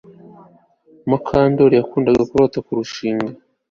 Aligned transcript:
Mukandoli 1.09 1.73
yakundaga 1.77 2.23
kurota 2.29 2.57
kurushinga 2.65 3.31